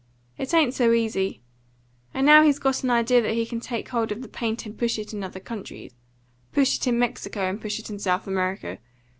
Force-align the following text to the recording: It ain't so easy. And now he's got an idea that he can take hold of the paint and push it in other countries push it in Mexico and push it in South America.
It 0.35 0.51
ain't 0.55 0.73
so 0.73 0.93
easy. 0.93 1.43
And 2.11 2.25
now 2.25 2.41
he's 2.41 2.57
got 2.57 2.83
an 2.83 2.89
idea 2.89 3.21
that 3.21 3.35
he 3.35 3.45
can 3.45 3.59
take 3.59 3.89
hold 3.89 4.11
of 4.11 4.23
the 4.23 4.27
paint 4.27 4.65
and 4.65 4.75
push 4.75 4.97
it 4.97 5.13
in 5.13 5.23
other 5.23 5.39
countries 5.39 5.93
push 6.51 6.77
it 6.77 6.87
in 6.87 6.97
Mexico 6.97 7.41
and 7.47 7.61
push 7.61 7.77
it 7.77 7.87
in 7.91 7.99
South 7.99 8.25
America. 8.25 8.79